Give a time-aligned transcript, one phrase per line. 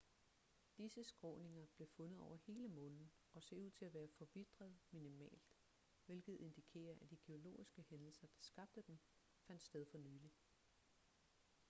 [0.77, 5.51] disse skråninger blev fundet over hele månen og ser ud til at være forvitret minimalt
[6.05, 8.99] hvilket indikerer at de geologiske hændelser der skabte dem
[9.47, 10.31] fandt sted for nylig